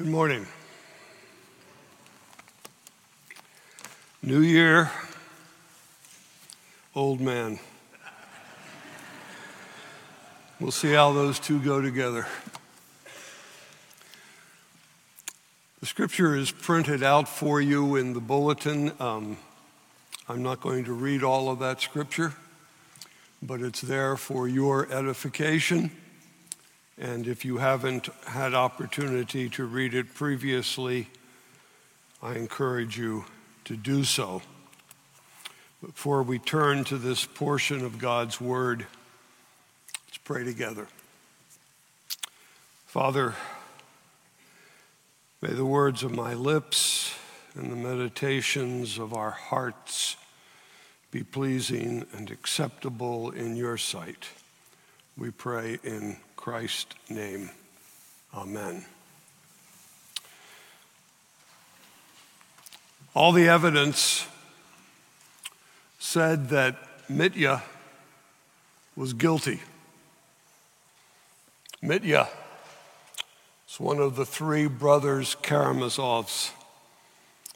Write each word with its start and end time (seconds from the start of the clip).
Good 0.00 0.08
morning. 0.08 0.46
New 4.22 4.40
year, 4.40 4.90
old 6.94 7.20
man. 7.20 7.58
We'll 10.58 10.70
see 10.70 10.94
how 10.94 11.12
those 11.12 11.38
two 11.38 11.60
go 11.60 11.82
together. 11.82 12.26
The 15.80 15.86
scripture 15.86 16.34
is 16.34 16.50
printed 16.50 17.02
out 17.02 17.28
for 17.28 17.60
you 17.60 17.96
in 17.96 18.14
the 18.14 18.20
bulletin. 18.20 18.92
Um, 18.98 19.36
I'm 20.30 20.42
not 20.42 20.62
going 20.62 20.86
to 20.86 20.94
read 20.94 21.22
all 21.22 21.50
of 21.50 21.58
that 21.58 21.82
scripture, 21.82 22.32
but 23.42 23.60
it's 23.60 23.82
there 23.82 24.16
for 24.16 24.48
your 24.48 24.90
edification. 24.90 25.90
And 27.00 27.26
if 27.26 27.46
you 27.46 27.56
haven't 27.56 28.10
had 28.26 28.52
opportunity 28.52 29.48
to 29.50 29.64
read 29.64 29.94
it 29.94 30.12
previously, 30.12 31.08
I 32.22 32.34
encourage 32.34 32.98
you 32.98 33.24
to 33.64 33.74
do 33.74 34.04
so. 34.04 34.42
Before 35.82 36.22
we 36.22 36.38
turn 36.38 36.84
to 36.84 36.98
this 36.98 37.24
portion 37.24 37.86
of 37.86 37.98
God's 37.98 38.38
Word, 38.38 38.84
let's 40.06 40.18
pray 40.24 40.44
together. 40.44 40.88
Father, 42.84 43.34
may 45.40 45.54
the 45.54 45.64
words 45.64 46.02
of 46.02 46.12
my 46.12 46.34
lips 46.34 47.14
and 47.54 47.72
the 47.72 47.76
meditations 47.76 48.98
of 48.98 49.14
our 49.14 49.30
hearts 49.30 50.18
be 51.10 51.22
pleasing 51.22 52.04
and 52.12 52.30
acceptable 52.30 53.30
in 53.30 53.56
your 53.56 53.78
sight. 53.78 54.28
We 55.16 55.30
pray 55.30 55.78
in 55.82 56.18
Christ's 56.40 56.94
name. 57.10 57.50
Amen. 58.34 58.86
All 63.14 63.32
the 63.32 63.46
evidence 63.46 64.26
said 65.98 66.48
that 66.48 66.76
Mitya 67.10 67.62
was 68.96 69.12
guilty. 69.12 69.60
Mitya 71.82 72.26
is 73.68 73.78
one 73.78 73.98
of 73.98 74.16
the 74.16 74.24
three 74.24 74.66
brothers 74.66 75.36
Karamazovs, 75.42 76.52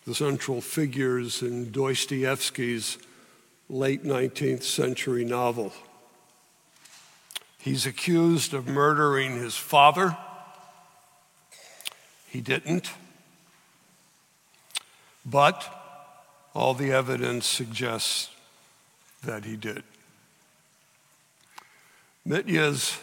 the 0.06 0.14
central 0.14 0.60
figures 0.60 1.40
in 1.40 1.72
Dostoevsky's 1.72 2.98
late 3.70 4.04
19th 4.04 4.62
century 4.62 5.24
novel. 5.24 5.72
He's 7.64 7.86
accused 7.86 8.52
of 8.52 8.68
murdering 8.68 9.38
his 9.38 9.56
father. 9.56 10.18
He 12.28 12.42
didn't. 12.42 12.90
But 15.24 15.64
all 16.52 16.74
the 16.74 16.92
evidence 16.92 17.46
suggests 17.46 18.28
that 19.22 19.46
he 19.46 19.56
did. 19.56 19.82
Mitya's 22.26 22.98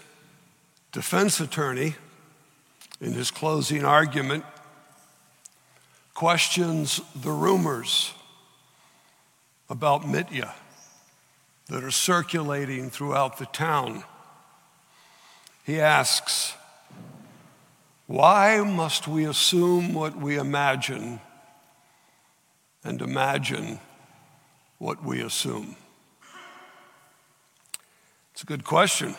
defense 0.92 1.40
attorney, 1.40 1.96
in 3.00 3.14
his 3.14 3.32
closing 3.32 3.84
argument, 3.84 4.46
questions 6.14 7.02
the 7.16 7.32
rumors 7.32 8.14
about 9.72 10.08
Mitya 10.08 10.54
that 11.68 11.84
are 11.84 11.90
circulating 11.90 12.92
throughout 12.92 13.40
the 13.40 13.48
town 13.48 14.04
he 15.64 15.80
asks, 15.80 16.54
Why 18.08 18.62
must 18.62 19.08
we 19.08 19.26
assume 19.26 19.94
what 19.94 20.16
we 20.16 20.38
imagine 20.38 21.20
and 22.84 23.02
imagine 23.02 23.80
what 24.80 25.04
we 25.04 25.22
assume? 25.22 25.76
It's 28.34 28.44
a 28.44 28.46
good 28.46 28.64
question. 28.64 29.16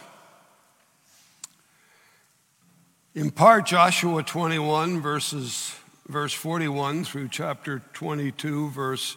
In 3.14 3.30
part, 3.30 3.66
Joshua 3.66 4.22
21, 4.22 5.00
verses, 5.00 5.74
verse 6.08 6.32
41 6.32 7.04
through 7.04 7.28
chapter 7.28 7.82
22, 7.92 8.70
verse 8.70 9.16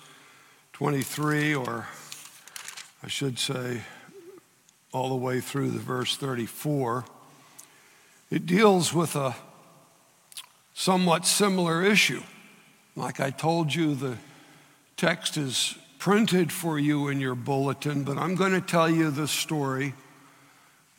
23, 0.74 1.56
or 1.56 1.88
I 3.02 3.08
should 3.08 3.40
say, 3.40 3.82
all 4.92 5.10
the 5.10 5.16
way 5.16 5.40
through 5.40 5.72
the 5.72 5.80
verse 5.80 6.18
34, 6.18 7.06
it 8.36 8.46
deals 8.46 8.94
with 8.94 9.16
a 9.16 9.34
somewhat 10.74 11.26
similar 11.26 11.82
issue. 11.82 12.22
Like 12.94 13.22
I 13.22 13.30
told 13.30 13.74
you, 13.74 13.96
the 13.96 14.18
text 14.98 15.38
is 15.38 15.76
printed 16.00 16.52
for 16.52 16.78
you 16.78 17.08
in 17.08 17.22
your 17.22 17.34
bulletin, 17.34 18.04
but 18.04 18.18
I'm 18.18 18.36
going 18.36 18.52
to 18.52 18.60
tell 18.60 18.90
you 18.90 19.10
the 19.10 19.30
story 19.30 19.94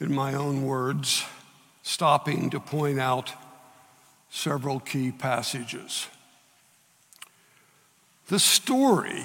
in 0.00 0.14
my 0.14 0.32
own 0.32 0.64
words, 0.64 1.26
stopping 1.82 2.48
to 2.50 2.58
point 2.58 2.98
out 2.98 3.34
several 4.30 4.80
key 4.80 5.12
passages. 5.12 6.08
The 8.28 8.38
story 8.38 9.24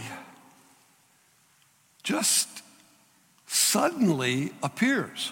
just 2.04 2.62
suddenly 3.48 4.52
appears. 4.62 5.32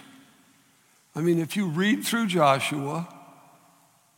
I 1.14 1.20
mean, 1.20 1.40
if 1.40 1.56
you 1.56 1.66
read 1.66 2.04
through 2.04 2.26
Joshua, 2.26 3.08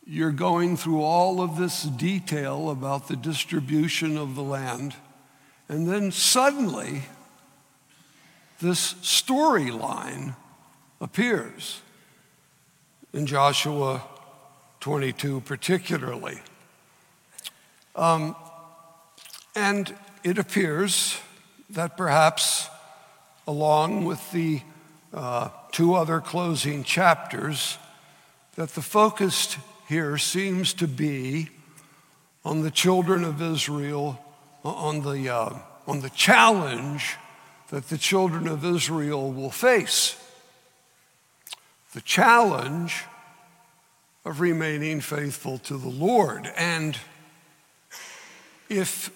you're 0.05 0.31
going 0.31 0.77
through 0.77 1.01
all 1.01 1.41
of 1.41 1.57
this 1.57 1.83
detail 1.83 2.69
about 2.69 3.07
the 3.07 3.15
distribution 3.15 4.17
of 4.17 4.35
the 4.35 4.43
land, 4.43 4.95
and 5.67 5.87
then 5.87 6.11
suddenly 6.11 7.03
this 8.59 8.93
storyline 8.95 10.35
appears 11.01 11.81
in 13.11 13.25
Joshua 13.25 14.03
22, 14.79 15.41
particularly. 15.41 16.39
Um, 17.95 18.35
and 19.55 19.95
it 20.23 20.37
appears 20.37 21.17
that 21.69 21.97
perhaps, 21.97 22.67
along 23.47 24.05
with 24.05 24.31
the 24.31 24.61
uh, 25.13 25.49
two 25.71 25.93
other 25.93 26.19
closing 26.19 26.83
chapters, 26.83 27.77
that 28.55 28.69
the 28.69 28.81
focus 28.81 29.57
here 29.87 30.17
seems 30.17 30.73
to 30.73 30.87
be 30.87 31.49
on 32.45 32.61
the 32.61 32.71
children 32.71 33.23
of 33.23 33.41
Israel, 33.41 34.19
on 34.63 35.01
the, 35.01 35.33
uh, 35.33 35.57
on 35.87 36.01
the 36.01 36.09
challenge 36.09 37.15
that 37.69 37.89
the 37.89 37.97
children 37.97 38.47
of 38.47 38.63
Israel 38.63 39.31
will 39.31 39.49
face. 39.49 40.15
The 41.93 42.01
challenge 42.01 43.05
of 44.25 44.39
remaining 44.39 45.01
faithful 45.01 45.57
to 45.59 45.77
the 45.77 45.89
Lord. 45.89 46.51
And 46.55 46.97
if 48.69 49.11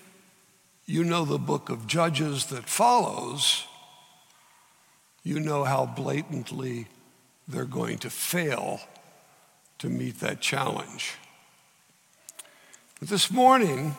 you 0.88 1.03
know 1.03 1.24
the 1.24 1.38
book 1.38 1.69
of 1.69 1.86
Judges 1.86 2.47
that 2.47 2.68
follows, 2.68 3.67
you 5.28 5.42
know 5.42 5.66
how 5.66 5.86
blatantly 5.86 6.88
they're 7.50 7.66
going 7.66 7.98
to 7.98 8.10
fail 8.10 8.80
to 9.78 9.90
meet 9.90 10.22
that 10.22 10.40
challenge. 10.40 11.16
But 13.00 13.10
this 13.10 13.30
morning, 13.30 13.94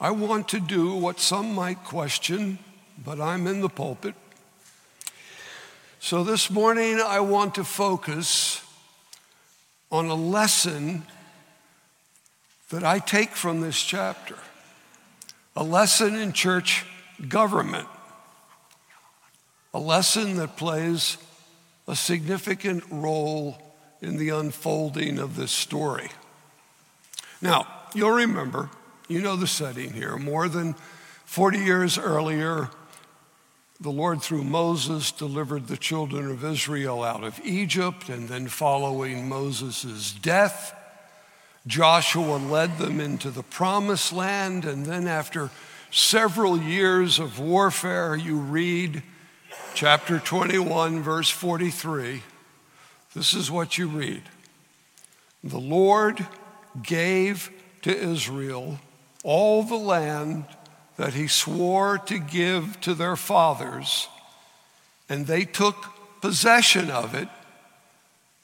I 0.00 0.12
want 0.12 0.48
to 0.48 0.60
do 0.60 0.94
what 0.94 1.20
some 1.20 1.54
might 1.54 1.84
question, 1.84 2.58
but 3.04 3.20
I'm 3.20 3.46
in 3.46 3.60
the 3.60 3.68
pulpit. 3.68 4.14
So 6.00 6.24
this 6.24 6.50
morning, 6.50 6.98
I 6.98 7.20
want 7.20 7.54
to 7.56 7.64
focus 7.64 8.62
on 9.92 10.06
a 10.06 10.14
lesson 10.14 11.02
that 12.70 12.82
I 12.82 12.98
take 12.98 13.32
from 13.32 13.60
this 13.60 13.80
chapter, 13.80 14.38
a 15.54 15.62
lesson 15.62 16.14
in 16.14 16.32
church 16.32 16.86
government 17.28 17.88
a 19.74 19.78
lesson 19.78 20.36
that 20.36 20.56
plays 20.56 21.18
a 21.88 21.96
significant 21.96 22.84
role 22.90 23.60
in 24.00 24.16
the 24.16 24.28
unfolding 24.28 25.18
of 25.18 25.34
this 25.34 25.50
story. 25.50 26.08
Now, 27.42 27.66
you'll 27.92 28.12
remember, 28.12 28.70
you 29.08 29.20
know 29.20 29.34
the 29.34 29.48
setting 29.48 29.92
here. 29.92 30.16
More 30.16 30.48
than 30.48 30.74
40 31.24 31.58
years 31.58 31.98
earlier, 31.98 32.70
the 33.80 33.90
Lord, 33.90 34.22
through 34.22 34.44
Moses, 34.44 35.10
delivered 35.10 35.66
the 35.66 35.76
children 35.76 36.30
of 36.30 36.44
Israel 36.44 37.02
out 37.02 37.24
of 37.24 37.40
Egypt, 37.44 38.08
and 38.08 38.28
then 38.28 38.46
following 38.46 39.28
Moses' 39.28 40.12
death, 40.12 40.72
Joshua 41.66 42.36
led 42.36 42.78
them 42.78 43.00
into 43.00 43.30
the 43.30 43.42
promised 43.42 44.12
land. 44.12 44.64
And 44.64 44.86
then, 44.86 45.08
after 45.08 45.50
several 45.90 46.56
years 46.56 47.18
of 47.18 47.40
warfare, 47.40 48.14
you 48.14 48.36
read 48.38 49.02
chapter 49.74 50.18
21, 50.18 51.02
verse 51.02 51.30
43, 51.30 52.22
this 53.14 53.34
is 53.34 53.50
what 53.50 53.78
you 53.78 53.88
read 53.88 54.22
The 55.42 55.58
Lord 55.58 56.26
gave 56.82 57.50
to 57.82 57.96
Israel 57.96 58.78
all 59.22 59.62
the 59.62 59.76
land 59.76 60.44
that 60.96 61.14
he 61.14 61.26
swore 61.26 61.98
to 61.98 62.18
give 62.18 62.80
to 62.82 62.94
their 62.94 63.16
fathers, 63.16 64.08
and 65.08 65.26
they 65.26 65.44
took 65.44 65.76
possession 66.20 66.90
of 66.90 67.14
it 67.14 67.28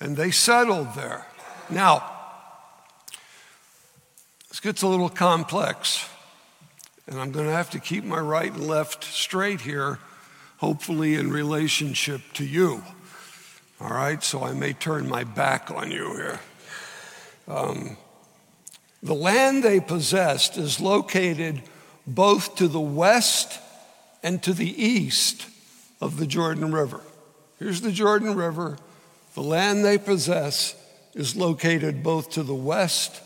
and 0.01 0.17
they 0.17 0.31
settled 0.31 0.95
there. 0.95 1.27
Now, 1.69 2.11
this 4.49 4.61
gets 4.61 4.83
a 4.83 4.89
little 4.89 5.09
complex, 5.09 6.09
and 7.07 7.21
I'm 7.21 7.31
going 7.31 7.47
to 7.47 7.53
have 7.53 7.71
to 7.71 7.79
keep 7.79 8.05
my 8.05 8.19
right 8.19 8.53
and 8.53 8.67
left 8.67 9.05
straight 9.05 9.61
here, 9.61 9.99
hopefully 10.61 11.15
in 11.15 11.33
relationship 11.33 12.21
to 12.35 12.45
you. 12.45 12.85
All 13.81 13.89
right, 13.89 14.23
so 14.23 14.45
I 14.45 14.53
may 14.53 14.75
turn 14.75 15.09
my 15.09 15.25
back 15.25 15.71
on 15.71 15.91
you 15.91 16.15
here. 16.15 16.41
Um, 17.49 17.97
the 19.03 19.15
land 19.15 19.65
they 19.65 19.81
possessed 19.81 20.59
is 20.59 20.79
located 20.79 21.63
both 22.07 22.57
to 22.57 22.69
the 22.69 22.79
west 22.79 23.59
and 24.23 24.43
to 24.43 24.53
the 24.53 24.83
east 24.83 25.47
of 25.99 26.19
the 26.19 26.27
Jordan 26.27 26.73
River. 26.73 27.01
Here's 27.59 27.81
the 27.81 27.91
Jordan 27.91 28.37
River. 28.37 28.77
The 29.35 29.43
land 29.43 29.83
they 29.83 29.97
possess 29.97 30.77
is 31.15 31.37
located 31.37 32.03
both 32.03 32.33
to 32.33 32.43
the 32.43 32.55
west 32.55 33.23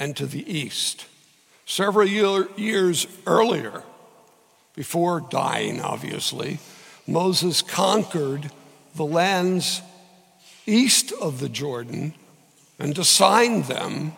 and 0.00 0.16
to 0.16 0.26
the 0.26 0.52
east. 0.52 1.06
Several 1.64 2.08
year, 2.08 2.48
years 2.56 3.06
earlier, 3.24 3.84
before 4.76 5.22
dying, 5.22 5.80
obviously, 5.80 6.58
Moses 7.06 7.62
conquered 7.62 8.50
the 8.94 9.06
lands 9.06 9.80
east 10.66 11.12
of 11.12 11.40
the 11.40 11.48
Jordan 11.48 12.12
and 12.78 12.96
assigned 12.98 13.64
them 13.64 14.12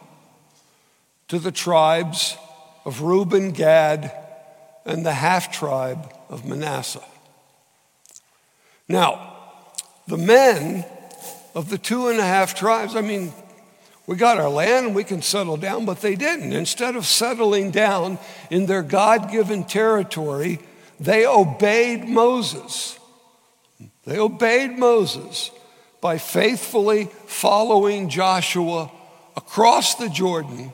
to 1.29 1.39
the 1.39 1.53
tribes 1.53 2.37
of 2.85 3.03
Reuben, 3.03 3.53
Gad, 3.53 4.13
and 4.85 5.07
the 5.07 5.13
half 5.13 5.53
tribe 5.53 6.13
of 6.29 6.45
Manasseh. 6.45 7.05
Now, 8.89 9.37
the 10.07 10.17
men 10.17 10.85
of 11.55 11.69
the 11.69 11.79
two 11.79 12.09
and 12.09 12.19
a 12.19 12.25
half 12.25 12.55
tribes, 12.55 12.97
I 12.97 13.03
mean, 13.03 13.33
we 14.09 14.17
got 14.17 14.39
our 14.39 14.49
land 14.49 14.87
and 14.87 14.95
we 14.95 15.05
can 15.05 15.21
settle 15.21 15.59
down, 15.59 15.85
but 15.85 16.01
they 16.01 16.15
didn't. 16.15 16.55
Instead 16.55 16.97
of 16.97 17.05
settling 17.05 17.71
down 17.71 18.19
in 18.49 18.65
their 18.65 18.83
God 18.83 19.31
given 19.31 19.65
territory, 19.65 20.61
they 20.99 21.27
obeyed 21.27 22.09
Moses. 22.09 22.99
They 24.07 24.19
obeyed 24.19 24.79
Moses 24.79 25.51
by 26.01 26.17
faithfully 26.17 27.11
following 27.27 28.09
Joshua 28.09 28.91
across 29.37 29.97
the 29.97 30.09
Jordan 30.09 30.73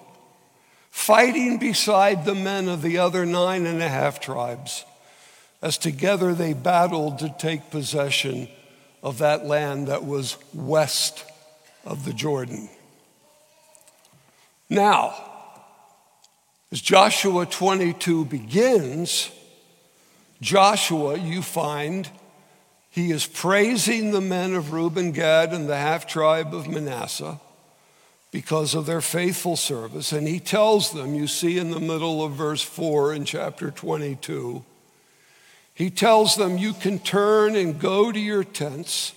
fighting 0.93 1.59
beside 1.59 2.25
the 2.25 2.37
men 2.37 2.69
of 2.69 2.83
the 2.83 2.99
other 2.99 3.27
nine 3.27 3.67
and 3.67 3.83
a 3.83 3.89
half 3.89 4.21
tribes, 4.21 4.85
as 5.61 5.77
together 5.77 6.35
they 6.35 6.53
battled 6.53 7.19
to 7.19 7.35
take 7.37 7.73
possession 7.73 8.47
of 9.03 9.19
that 9.19 9.45
land 9.45 9.89
that 9.89 10.05
was 10.05 10.37
west 10.55 11.25
of 11.85 12.05
the 12.05 12.13
Jordan. 12.13 12.69
Now, 14.75 15.15
as 16.73 16.81
Joshua 16.81 17.47
22 17.47 18.25
begins, 18.25 19.31
Joshua, 20.41 21.17
you 21.17 21.43
find, 21.43 22.11
he 22.91 23.13
is 23.13 23.25
praising 23.25 24.11
the 24.11 24.21
men 24.21 24.57
of 24.57 24.73
Reuben, 24.73 25.13
Gad, 25.13 25.53
and 25.53 25.69
the 25.69 25.77
half 25.77 26.09
tribe 26.09 26.53
of 26.53 26.67
Manasseh 26.67 27.39
because 28.33 28.75
of 28.75 28.85
their 28.87 29.01
faithful 29.01 29.55
service. 29.55 30.11
And 30.11 30.27
he 30.27 30.41
tells 30.41 30.91
them, 30.91 31.15
you 31.15 31.29
see 31.29 31.57
in 31.57 31.71
the 31.71 31.79
middle 31.79 32.25
of 32.25 32.33
verse 32.33 32.63
4 32.63 33.15
in 33.15 33.25
chapter 33.25 33.71
22, 33.71 34.65
he 35.73 35.89
tells 35.89 36.35
them, 36.35 36.59
You 36.59 36.73
can 36.73 36.99
turn 36.99 37.55
and 37.55 37.79
go 37.79 38.11
to 38.11 38.19
your 38.19 38.43
tents 38.43 39.13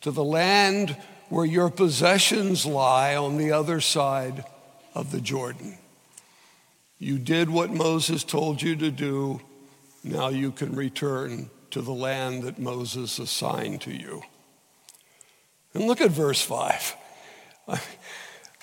to 0.00 0.10
the 0.10 0.24
land 0.24 0.96
where 1.28 1.46
your 1.46 1.70
possessions 1.70 2.66
lie 2.66 3.14
on 3.14 3.36
the 3.36 3.52
other 3.52 3.80
side 3.80 4.44
of 4.96 5.12
the 5.12 5.20
Jordan. 5.20 5.76
You 6.98 7.18
did 7.18 7.50
what 7.50 7.70
Moses 7.70 8.24
told 8.24 8.62
you 8.62 8.74
to 8.76 8.90
do. 8.90 9.42
Now 10.02 10.28
you 10.28 10.50
can 10.50 10.74
return 10.74 11.50
to 11.70 11.82
the 11.82 11.92
land 11.92 12.44
that 12.44 12.58
Moses 12.58 13.18
assigned 13.18 13.82
to 13.82 13.92
you. 13.92 14.22
And 15.74 15.84
look 15.84 16.00
at 16.00 16.10
verse 16.10 16.40
5. 16.40 16.96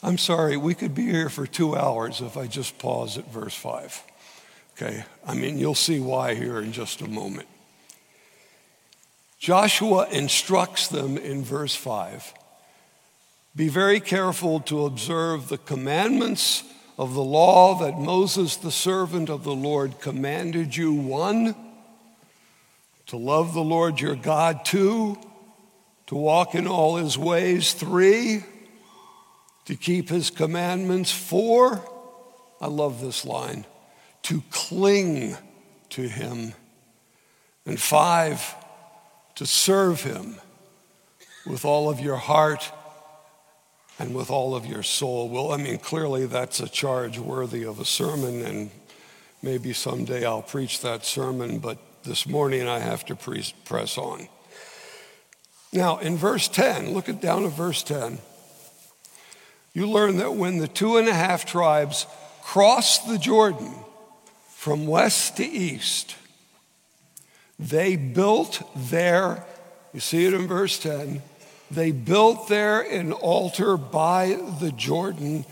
I'm 0.04 0.18
sorry, 0.18 0.58
we 0.58 0.74
could 0.74 0.96
be 0.96 1.06
here 1.06 1.30
for 1.30 1.46
two 1.46 1.76
hours 1.76 2.20
if 2.20 2.36
I 2.36 2.48
just 2.48 2.80
pause 2.80 3.20
at 3.20 3.32
verse 3.32 3.56
5. 3.56 4.04
Okay, 4.76 5.04
I 5.28 5.36
mean, 5.36 5.60
you'll 5.60 5.76
see 5.76 6.00
why 6.00 6.34
here 6.34 6.60
in 6.60 6.72
just 6.72 7.02
a 7.02 7.08
moment. 7.08 7.48
Joshua 9.38 10.08
instructs 10.10 10.88
them 10.88 11.16
in 11.16 11.44
verse 11.44 11.76
5 11.76 12.34
Be 13.56 13.70
very 13.70 14.00
careful 14.00 14.62
to 14.62 14.86
observe 14.86 15.48
the 15.48 15.60
commandments 15.60 16.64
of 16.98 17.14
the 17.14 17.24
law 17.24 17.78
that 17.80 18.00
Moses, 18.00 18.56
the 18.56 18.72
servant 18.72 19.30
of 19.30 19.44
the 19.44 19.54
Lord, 19.54 20.00
commanded 20.00 20.76
you. 20.76 20.94
One, 20.94 21.56
to 23.08 23.18
love 23.18 23.54
the 23.54 23.64
Lord 23.64 24.02
your 24.02 24.16
God. 24.16 24.66
Two, 24.66 25.20
to 26.08 26.16
walk 26.16 26.56
in 26.56 26.68
all 26.68 26.96
his 26.96 27.16
ways. 27.16 27.74
Three, 27.74 28.44
to 29.66 29.76
keep 29.76 30.10
his 30.10 30.32
commandments. 30.32 31.12
Four, 31.12 31.88
I 32.60 32.68
love 32.68 33.02
this 33.02 33.24
line, 33.24 33.66
to 34.24 34.42
cling 34.50 35.38
to 35.90 36.02
him. 36.02 36.54
And 37.68 37.80
five, 37.80 38.56
to 39.36 39.46
serve 39.46 40.02
him 40.02 40.38
with 41.46 41.66
all 41.66 41.90
of 41.90 42.00
your 42.00 42.18
heart 42.18 42.72
and 44.00 44.16
with 44.16 44.30
all 44.30 44.56
of 44.56 44.66
your 44.66 44.84
soul. 44.84 45.30
Well, 45.30 45.52
I 45.52 45.58
mean, 45.58 45.78
clearly 45.78 46.26
that's 46.26 46.60
a 46.60 46.70
charge 46.70 47.20
worthy 47.20 47.64
of 47.64 47.80
a 47.80 47.86
sermon, 47.86 48.42
and 48.46 48.72
maybe 49.42 49.74
someday 49.74 50.26
I'll 50.26 50.42
preach 50.42 50.82
that 50.82 51.06
sermon, 51.06 51.60
but 51.60 51.78
this 52.04 52.28
morning 52.28 52.68
I 52.68 52.80
have 52.80 53.06
to 53.06 53.16
pre- 53.16 53.54
press 53.66 53.98
on. 53.98 54.28
Now, 55.72 55.98
in 55.98 56.18
verse 56.18 56.48
10, 56.48 56.94
look 56.94 57.10
at 57.10 57.22
down 57.22 57.46
at 57.46 57.52
verse 57.52 57.84
10 57.84 58.20
you 59.74 59.90
learn 59.90 60.18
that 60.18 60.36
when 60.36 60.60
the 60.60 60.68
two 60.68 60.98
and 60.98 61.08
a 61.08 61.14
half 61.14 61.46
tribes 61.46 62.06
crossed 62.44 63.08
the 63.08 63.18
Jordan 63.18 63.74
from 64.48 64.86
west 64.86 65.38
to 65.38 65.46
east, 65.46 66.16
they 67.58 67.96
built 67.96 68.62
there, 68.76 69.44
you 69.94 70.00
see 70.00 70.26
it 70.26 70.34
in 70.34 70.48
verse 70.48 70.78
10, 70.78 71.24
they 71.72 71.92
built 71.92 72.48
there 72.48 72.82
an 72.82 73.12
altar 73.14 73.78
by 73.78 74.40
the 74.60 74.72
Jordan, 74.72 75.46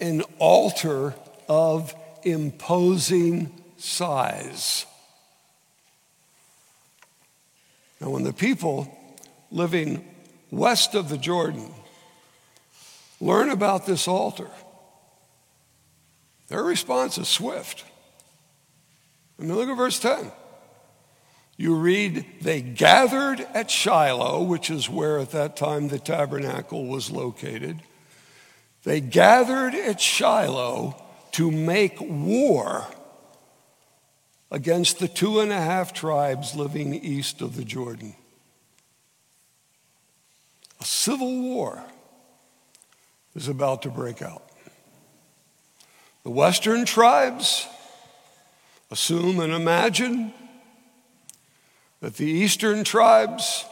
an 0.00 0.22
altar 0.38 1.14
of 1.48 1.94
imposing 2.22 3.52
size. 3.76 4.86
Now, 8.00 8.10
when 8.10 8.22
the 8.22 8.32
people 8.32 8.96
living 9.50 10.04
west 10.50 10.94
of 10.94 11.08
the 11.08 11.18
Jordan 11.18 11.72
learn 13.20 13.50
about 13.50 13.86
this 13.86 14.06
altar. 14.06 14.50
Their 16.48 16.62
response 16.62 17.18
is 17.18 17.28
swift. 17.28 17.84
I 19.38 19.42
mean, 19.42 19.54
look 19.54 19.68
at 19.68 19.76
verse 19.76 19.98
10. 19.98 20.30
You 21.56 21.76
read, 21.76 22.24
they 22.40 22.60
gathered 22.60 23.40
at 23.54 23.70
Shiloh, 23.70 24.42
which 24.42 24.70
is 24.70 24.90
where 24.90 25.18
at 25.18 25.30
that 25.30 25.56
time 25.56 25.88
the 25.88 26.00
tabernacle 26.00 26.86
was 26.86 27.10
located. 27.10 27.80
They 28.82 29.00
gathered 29.00 29.74
at 29.74 30.00
Shiloh 30.00 31.00
to 31.32 31.50
make 31.50 32.00
war 32.00 32.86
against 34.50 34.98
the 34.98 35.08
two 35.08 35.40
and 35.40 35.52
a 35.52 35.60
half 35.60 35.92
tribes 35.92 36.54
living 36.54 36.94
east 36.94 37.40
of 37.40 37.56
the 37.56 37.64
Jordan. 37.64 38.14
A 40.80 40.84
civil 40.84 41.40
war 41.40 41.82
is 43.34 43.48
about 43.48 43.82
to 43.82 43.90
break 43.90 44.22
out. 44.22 44.42
The 46.24 46.30
Western 46.30 46.84
tribes 46.84 47.66
assume 48.90 49.40
and 49.40 49.52
imagine 49.52 50.32
that 52.04 52.16
the 52.16 52.26
Eastern 52.26 52.84
tribes 52.84 53.64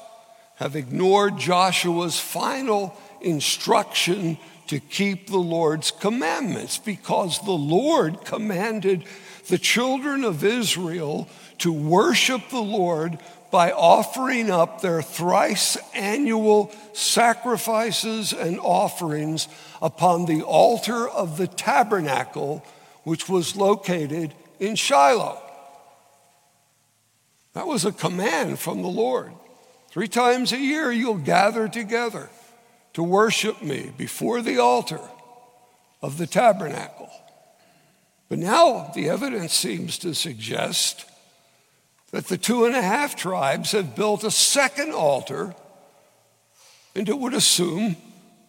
have 0.54 0.74
ignored 0.74 1.36
Joshua's 1.36 2.18
final 2.18 2.96
instruction 3.20 4.38
to 4.68 4.80
keep 4.80 5.26
the 5.26 5.36
Lord's 5.36 5.90
commandments 5.90 6.78
because 6.78 7.44
the 7.44 7.50
Lord 7.50 8.24
commanded 8.24 9.04
the 9.48 9.58
children 9.58 10.24
of 10.24 10.44
Israel 10.44 11.28
to 11.58 11.70
worship 11.70 12.48
the 12.48 12.62
Lord 12.62 13.18
by 13.50 13.70
offering 13.70 14.50
up 14.50 14.80
their 14.80 15.02
thrice 15.02 15.76
annual 15.92 16.72
sacrifices 16.94 18.32
and 18.32 18.58
offerings 18.60 19.46
upon 19.82 20.24
the 20.24 20.40
altar 20.40 21.06
of 21.06 21.36
the 21.36 21.48
tabernacle, 21.48 22.64
which 23.04 23.28
was 23.28 23.56
located 23.56 24.32
in 24.58 24.74
Shiloh. 24.74 25.51
That 27.54 27.66
was 27.66 27.84
a 27.84 27.92
command 27.92 28.58
from 28.58 28.82
the 28.82 28.88
Lord. 28.88 29.32
Three 29.90 30.08
times 30.08 30.52
a 30.52 30.58
year 30.58 30.90
you'll 30.90 31.18
gather 31.18 31.68
together 31.68 32.30
to 32.94 33.02
worship 33.02 33.62
me 33.62 33.92
before 33.96 34.40
the 34.40 34.58
altar 34.58 35.00
of 36.00 36.18
the 36.18 36.26
tabernacle. 36.26 37.10
But 38.28 38.38
now 38.38 38.90
the 38.94 39.10
evidence 39.10 39.52
seems 39.52 39.98
to 39.98 40.14
suggest 40.14 41.04
that 42.10 42.26
the 42.26 42.38
two 42.38 42.64
and 42.64 42.74
a 42.74 42.82
half 42.82 43.16
tribes 43.16 43.72
have 43.72 43.94
built 43.94 44.24
a 44.24 44.30
second 44.30 44.92
altar, 44.92 45.54
and 46.94 47.08
it 47.08 47.18
would 47.18 47.34
assume 47.34 47.96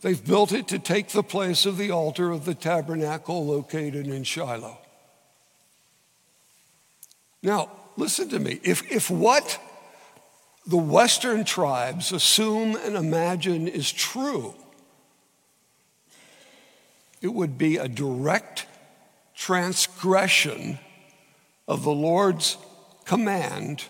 they've 0.01 0.25
built 0.25 0.51
it 0.53 0.67
to 0.69 0.79
take 0.79 1.09
the 1.09 1.23
place 1.23 1.65
of 1.65 1.77
the 1.77 1.91
altar 1.91 2.31
of 2.31 2.45
the 2.45 2.55
tabernacle 2.55 3.45
located 3.45 4.07
in 4.07 4.23
Shiloh. 4.23 4.77
Now, 7.43 7.69
listen 7.97 8.29
to 8.29 8.39
me. 8.39 8.59
If, 8.63 8.89
if 8.89 9.11
what 9.11 9.59
the 10.65 10.77
Western 10.77 11.43
tribes 11.43 12.13
assume 12.13 12.77
and 12.77 12.95
imagine 12.95 13.67
is 13.67 13.91
true, 13.91 14.55
it 17.21 17.33
would 17.33 17.57
be 17.57 17.77
a 17.77 17.87
direct 17.87 18.65
transgression 19.35 20.79
of 21.67 21.83
the 21.83 21.91
Lord's 21.91 22.57
command 23.05 23.83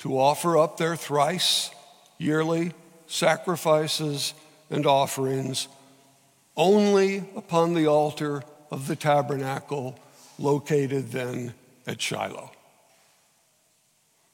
to 0.00 0.18
offer 0.18 0.58
up 0.58 0.76
their 0.76 0.96
thrice 0.96 1.70
yearly 2.18 2.72
sacrifices 3.06 4.34
and 4.70 4.86
offerings 4.86 5.68
only 6.56 7.18
upon 7.36 7.74
the 7.74 7.86
altar 7.86 8.42
of 8.70 8.86
the 8.86 8.96
tabernacle 8.96 9.98
located 10.38 11.10
then 11.12 11.54
at 11.86 12.00
Shiloh. 12.00 12.50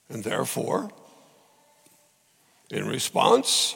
And 0.09 0.25
therefore, 0.25 0.91
in 2.71 2.87
response 2.87 3.75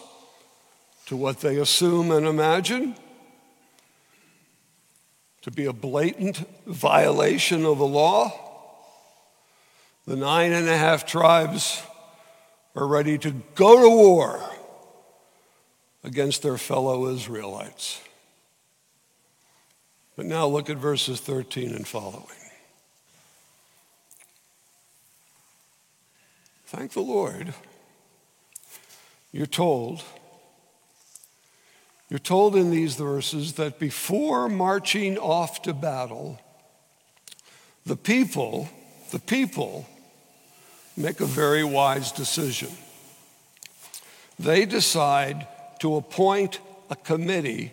to 1.07 1.16
what 1.16 1.40
they 1.40 1.57
assume 1.57 2.11
and 2.11 2.26
imagine 2.26 2.97
to 5.43 5.50
be 5.50 5.66
a 5.66 5.73
blatant 5.73 6.38
violation 6.66 7.64
of 7.64 7.78
the 7.78 7.87
law, 7.87 8.33
the 10.07 10.16
nine 10.16 10.52
and 10.52 10.69
a 10.69 10.76
half 10.76 11.07
tribes 11.07 11.83
are 12.75 12.87
ready 12.87 13.19
to 13.19 13.31
go 13.54 13.83
to 13.83 13.88
war 13.88 14.40
against 16.02 16.43
their 16.43 16.59
fellow 16.59 17.09
Israelites. 17.09 18.00
But 20.16 20.26
now 20.26 20.47
look 20.47 20.71
at 20.71 20.76
verses 20.76 21.21
13 21.21 21.71
and 21.75 21.87
following. 21.87 22.43
Thank 26.76 26.93
the 26.95 27.02
Lord. 27.02 27.54
You're 29.31 29.47
told, 29.47 30.02
you're 32.11 32.19
told 32.19 32.57
in 32.57 32.73
these 32.73 32.97
verses 32.97 33.52
that 33.54 33.78
before 33.78 34.49
marching 34.49 35.16
off 35.16 35.62
to 35.62 35.73
battle, 35.73 36.40
the 37.87 37.95
people, 37.95 38.69
the 39.12 39.21
people 39.21 39.88
make 40.97 41.21
a 41.21 41.26
very 41.26 41.62
wise 41.62 42.11
decision. 42.11 42.71
They 44.40 44.66
decide 44.66 45.47
to 45.78 45.95
appoint 45.95 46.59
a 46.90 46.97
committee 46.97 47.73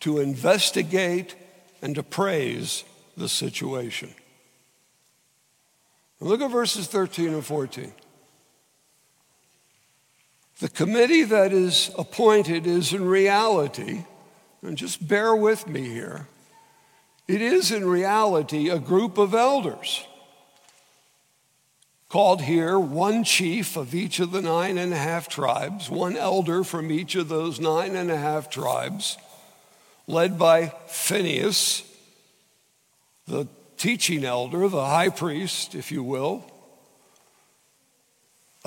to 0.00 0.20
investigate 0.20 1.34
and 1.82 1.98
appraise 1.98 2.84
the 3.16 3.28
situation. 3.28 4.14
look 6.20 6.40
at 6.40 6.52
verses 6.52 6.86
13 6.86 7.34
and 7.34 7.44
14. 7.44 7.92
The 10.60 10.68
committee 10.68 11.22
that 11.22 11.52
is 11.52 11.90
appointed 11.96 12.66
is 12.66 12.92
in 12.92 13.04
reality, 13.04 14.04
and 14.60 14.76
just 14.76 15.06
bear 15.06 15.34
with 15.36 15.68
me 15.68 15.88
here, 15.88 16.26
it 17.28 17.40
is 17.40 17.70
in 17.70 17.88
reality 17.88 18.68
a 18.68 18.78
group 18.78 19.18
of 19.18 19.34
elders 19.34 20.04
called 22.08 22.42
here 22.42 22.78
one 22.78 23.22
chief 23.22 23.76
of 23.76 23.94
each 23.94 24.18
of 24.18 24.32
the 24.32 24.40
nine 24.40 24.78
and 24.78 24.92
a 24.92 24.96
half 24.96 25.28
tribes, 25.28 25.90
one 25.90 26.16
elder 26.16 26.64
from 26.64 26.90
each 26.90 27.14
of 27.14 27.28
those 27.28 27.60
nine 27.60 27.94
and 27.94 28.10
a 28.10 28.16
half 28.16 28.50
tribes, 28.50 29.16
led 30.06 30.38
by 30.38 30.72
Phineas, 30.88 31.84
the 33.28 33.46
teaching 33.76 34.24
elder, 34.24 34.68
the 34.68 34.86
high 34.86 35.10
priest, 35.10 35.74
if 35.74 35.92
you 35.92 36.02
will. 36.02 36.50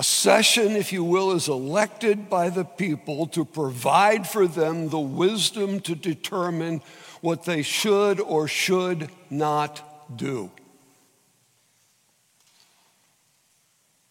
A 0.02 0.04
session, 0.04 0.74
if 0.74 0.92
you 0.92 1.04
will, 1.04 1.30
is 1.30 1.46
elected 1.46 2.28
by 2.28 2.50
the 2.50 2.64
people 2.64 3.28
to 3.28 3.44
provide 3.44 4.28
for 4.28 4.48
them 4.48 4.88
the 4.88 4.98
wisdom 4.98 5.78
to 5.82 5.94
determine 5.94 6.80
what 7.20 7.44
they 7.44 7.62
should 7.62 8.18
or 8.18 8.48
should 8.48 9.10
not 9.30 10.18
do. 10.18 10.50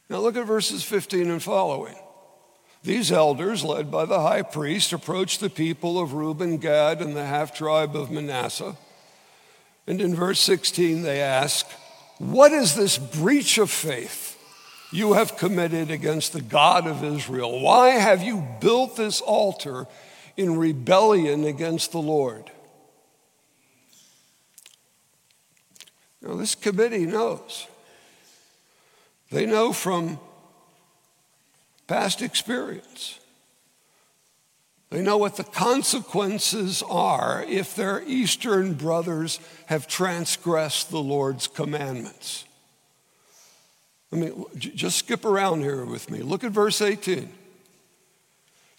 Now 0.09 0.19
look 0.19 0.37
at 0.37 0.47
verses 0.47 0.81
15 0.81 1.29
and 1.29 1.43
following. 1.43 1.97
These 2.83 3.11
elders, 3.11 3.65
led 3.65 3.91
by 3.91 4.05
the 4.05 4.21
high 4.21 4.43
priest, 4.43 4.93
approached 4.93 5.41
the 5.41 5.49
people 5.49 5.99
of 5.99 6.13
Reuben, 6.13 6.55
Gad, 6.55 7.01
and 7.01 7.17
the 7.17 7.25
half 7.25 7.53
tribe 7.53 7.97
of 7.97 8.09
Manasseh. 8.09 8.77
And 9.85 9.99
in 9.99 10.15
verse 10.15 10.39
16, 10.39 11.01
they 11.01 11.19
ask, 11.19 11.67
What 12.17 12.53
is 12.53 12.75
this 12.75 12.97
breach 12.97 13.57
of 13.57 13.69
faith 13.69 14.30
you 14.91 15.13
have 15.13 15.37
committed 15.37 15.89
against 15.89 16.33
the 16.33 16.41
God 16.41 16.85
of 16.85 17.03
Israel? 17.03 17.61
Why 17.61 17.91
have 17.91 18.21
you 18.21 18.45
built 18.59 18.97
this 18.97 19.21
altar 19.21 19.87
in 20.35 20.57
rebellion 20.57 21.45
against 21.45 21.91
the 21.91 22.01
Lord? 22.01 22.51
Now, 26.21 26.35
this 26.35 26.55
committee 26.55 27.05
knows 27.05 27.67
they 29.31 29.45
know 29.45 29.71
from 29.71 30.19
past 31.87 32.21
experience. 32.21 33.17
They 34.89 35.01
know 35.01 35.17
what 35.17 35.37
the 35.37 35.45
consequences 35.45 36.83
are 36.83 37.45
if 37.47 37.75
their 37.77 38.03
Eastern 38.05 38.73
brothers 38.73 39.39
have 39.67 39.87
transgressed 39.87 40.91
the 40.91 41.01
Lord's 41.01 41.47
commandments. 41.47 42.43
I 44.11 44.17
mean, 44.17 44.45
just 44.57 44.97
skip 44.99 45.23
around 45.25 45.61
here 45.61 45.85
with 45.85 46.09
me. 46.11 46.19
Look 46.21 46.43
at 46.43 46.51
verse 46.51 46.81
18. 46.81 47.29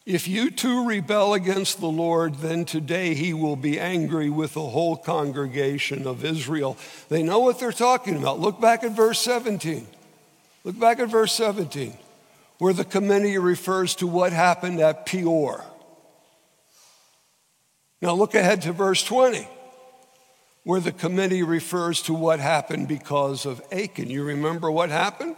If 0.04 0.26
you 0.26 0.50
too 0.50 0.86
rebel 0.86 1.32
against 1.32 1.78
the 1.78 1.86
Lord, 1.86 2.36
then 2.36 2.64
today 2.64 3.14
he 3.14 3.32
will 3.32 3.54
be 3.54 3.78
angry 3.78 4.28
with 4.30 4.54
the 4.54 4.68
whole 4.68 4.96
congregation 4.96 6.06
of 6.08 6.24
Israel. 6.24 6.76
They 7.08 7.22
know 7.22 7.38
what 7.38 7.60
they're 7.60 7.70
talking 7.70 8.16
about. 8.16 8.40
Look 8.40 8.60
back 8.60 8.82
at 8.82 8.92
verse 8.92 9.20
17. 9.20 9.86
Look 10.64 10.78
back 10.78 10.98
at 10.98 11.08
verse 11.08 11.32
17, 11.34 11.96
where 12.58 12.72
the 12.72 12.84
committee 12.84 13.38
refers 13.38 13.94
to 13.96 14.06
what 14.06 14.32
happened 14.32 14.80
at 14.80 15.06
Peor. 15.06 15.64
Now 18.00 18.14
look 18.14 18.34
ahead 18.34 18.62
to 18.62 18.72
verse 18.72 19.04
20, 19.04 19.46
where 20.64 20.80
the 20.80 20.92
committee 20.92 21.42
refers 21.42 22.02
to 22.02 22.14
what 22.14 22.38
happened 22.38 22.88
because 22.88 23.46
of 23.46 23.60
Achan. 23.72 24.10
You 24.10 24.24
remember 24.24 24.70
what 24.70 24.90
happened? 24.90 25.36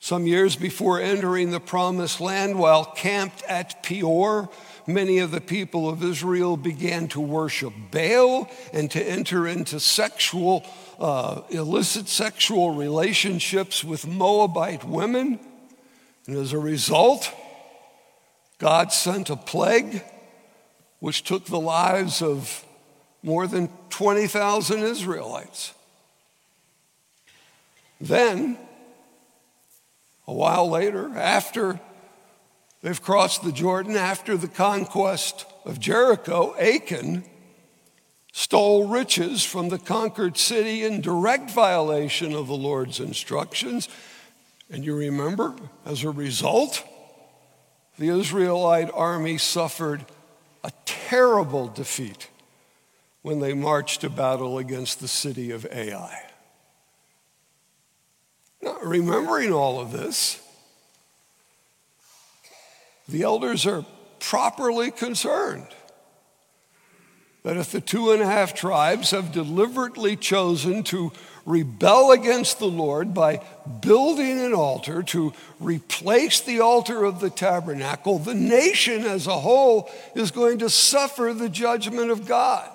Some 0.00 0.26
years 0.26 0.54
before 0.54 1.00
entering 1.00 1.50
the 1.50 1.60
promised 1.60 2.20
land, 2.20 2.58
while 2.58 2.84
camped 2.84 3.42
at 3.44 3.82
Peor, 3.82 4.50
many 4.86 5.18
of 5.20 5.30
the 5.30 5.40
people 5.40 5.88
of 5.88 6.04
Israel 6.04 6.58
began 6.58 7.08
to 7.08 7.20
worship 7.20 7.72
Baal 7.90 8.50
and 8.72 8.90
to 8.90 9.02
enter 9.02 9.46
into 9.46 9.80
sexual 9.80 10.66
uh, 10.98 11.40
illicit 11.48 12.08
sexual 12.08 12.74
relationships 12.74 13.82
with 13.82 14.06
Moabite 14.06 14.84
women. 14.84 15.40
And 16.26 16.36
as 16.36 16.52
a 16.52 16.58
result, 16.58 17.32
God 18.58 18.92
sent 18.92 19.30
a 19.30 19.36
plague 19.36 20.02
which 21.04 21.22
took 21.22 21.44
the 21.44 21.60
lives 21.60 22.22
of 22.22 22.64
more 23.22 23.46
than 23.46 23.68
20,000 23.90 24.82
Israelites. 24.82 25.74
Then, 28.00 28.56
a 30.26 30.32
while 30.32 30.66
later, 30.66 31.10
after 31.14 31.78
they've 32.80 33.02
crossed 33.02 33.42
the 33.42 33.52
Jordan, 33.52 33.96
after 33.96 34.38
the 34.38 34.48
conquest 34.48 35.44
of 35.66 35.78
Jericho, 35.78 36.56
Achan 36.58 37.22
stole 38.32 38.88
riches 38.88 39.44
from 39.44 39.68
the 39.68 39.78
conquered 39.78 40.38
city 40.38 40.84
in 40.84 41.02
direct 41.02 41.50
violation 41.50 42.32
of 42.32 42.46
the 42.46 42.56
Lord's 42.56 42.98
instructions. 42.98 43.90
And 44.70 44.86
you 44.86 44.96
remember, 44.96 45.54
as 45.84 46.02
a 46.02 46.08
result, 46.08 46.82
the 47.98 48.08
Israelite 48.08 48.90
army 48.94 49.36
suffered 49.36 50.06
a 50.64 50.72
terrible 50.86 51.68
defeat 51.68 52.28
when 53.22 53.38
they 53.38 53.54
marched 53.54 54.00
to 54.00 54.10
battle 54.10 54.58
against 54.58 55.00
the 55.00 55.08
city 55.08 55.50
of 55.50 55.66
Ai. 55.70 56.22
Now, 58.60 58.78
remembering 58.82 59.52
all 59.52 59.78
of 59.78 59.92
this, 59.92 60.40
the 63.06 63.22
elders 63.22 63.66
are 63.66 63.84
properly 64.18 64.90
concerned 64.90 65.68
that 67.44 67.58
if 67.58 67.70
the 67.70 67.80
two 67.80 68.10
and 68.10 68.22
a 68.22 68.26
half 68.26 68.54
tribes 68.54 69.10
have 69.10 69.30
deliberately 69.30 70.16
chosen 70.16 70.82
to 70.82 71.12
rebel 71.44 72.10
against 72.10 72.58
the 72.58 72.66
Lord 72.66 73.12
by 73.12 73.44
building 73.82 74.40
an 74.40 74.54
altar 74.54 75.02
to 75.02 75.34
replace 75.60 76.40
the 76.40 76.60
altar 76.60 77.04
of 77.04 77.20
the 77.20 77.28
tabernacle, 77.28 78.18
the 78.18 78.34
nation 78.34 79.04
as 79.04 79.26
a 79.26 79.38
whole 79.38 79.90
is 80.14 80.30
going 80.30 80.58
to 80.60 80.70
suffer 80.70 81.34
the 81.34 81.50
judgment 81.50 82.10
of 82.10 82.26
God. 82.26 82.70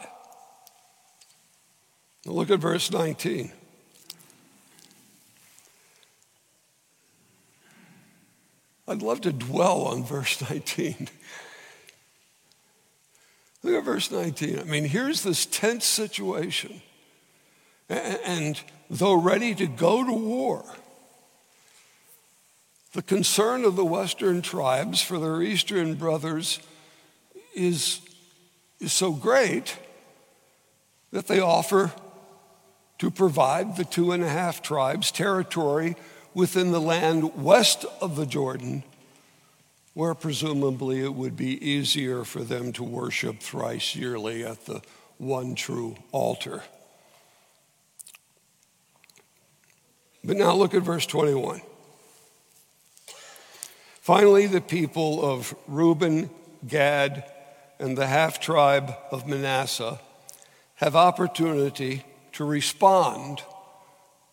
Look 2.28 2.52
at 2.52 2.60
verse 2.60 2.92
19. 2.92 3.52
I'd 8.88 9.02
love 9.02 9.22
to 9.22 9.32
dwell 9.32 9.82
on 9.82 10.04
verse 10.04 10.40
19. 10.50 11.10
Look 13.64 13.76
at 13.76 13.84
verse 13.84 14.10
19. 14.10 14.60
I 14.60 14.64
mean, 14.64 14.86
here's 14.86 15.24
this 15.24 15.46
tense 15.46 15.86
situation. 15.86 16.82
And 17.90 18.60
though 18.90 19.16
ready 19.16 19.54
to 19.56 19.68
go 19.68 20.06
to 20.06 20.14
war, 20.14 20.64
the 22.94 23.02
concern 23.02 23.66
of 23.66 23.76
the 23.76 23.86
Western 23.86 24.42
tribes 24.42 25.02
for 25.02 25.20
their 25.20 25.42
Eastern 25.42 25.96
brothers 25.96 26.60
is, 27.54 28.02
is 28.80 28.94
so 28.94 29.12
great 29.12 29.78
that 31.12 31.28
they 31.28 31.40
offer 31.40 31.92
to 33.00 33.12
provide 33.12 33.76
the 33.76 33.86
two 33.86 34.12
and 34.12 34.24
a 34.24 34.30
half 34.30 34.62
tribes 34.62 35.12
territory 35.12 35.96
within 36.34 36.72
the 36.72 36.82
land 36.82 37.36
west 37.44 37.86
of 38.02 38.16
the 38.16 38.26
Jordan 38.26 38.84
where 40.00 40.16
presumably 40.16 41.02
it 41.02 41.14
would 41.14 41.36
be 41.36 41.62
easier 41.62 42.24
for 42.24 42.40
them 42.40 42.72
to 42.72 42.82
worship 42.82 43.42
thrice 43.42 43.98
yearly 43.98 44.46
at 44.46 44.66
the 44.66 44.82
one 45.18 45.54
true 45.54 45.94
altar. 46.14 46.64
But 50.24 50.38
now 50.38 50.54
look 50.54 50.74
at 50.74 50.84
verse 50.84 51.06
21. 51.06 51.60
Finally, 54.00 54.48
the 54.48 54.62
people 54.62 55.22
of 55.22 55.54
Reuben, 55.68 56.30
Gad, 56.66 57.30
and 57.78 57.98
the 57.98 58.08
half 58.08 58.40
tribe 58.40 58.94
of 59.12 59.28
Manasseh 59.28 60.00
have 60.76 60.96
opportunity 60.96 62.06
to 62.32 62.46
respond 62.46 63.42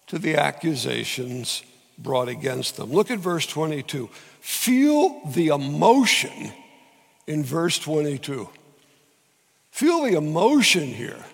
to 0.07 0.21
the 0.21 0.37
accusations 0.37 1.65
brought 1.99 2.29
against 2.29 2.77
them. 2.77 2.93
Look 2.93 3.11
at 3.11 3.19
verse 3.19 3.47
22. 3.47 4.09
Feel 4.47 5.23
the 5.27 5.49
emotion 5.49 6.53
in 7.27 7.43
verse 7.43 7.81
22. 7.81 8.49
Feel 9.73 10.05
the 10.05 10.17
emotion 10.17 10.85
here 10.85 11.25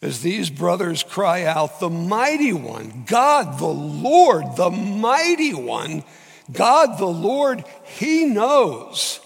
as 0.00 0.22
these 0.22 0.48
brothers 0.48 1.02
cry 1.02 1.42
out, 1.42 1.80
The 1.80 1.90
mighty 1.90 2.52
one, 2.52 3.02
God 3.08 3.58
the 3.58 3.66
Lord, 3.66 4.54
the 4.54 4.70
mighty 4.70 5.52
one, 5.52 6.04
God 6.52 6.96
the 6.96 7.06
Lord, 7.06 7.64
He 7.82 8.24
knows. 8.24 9.18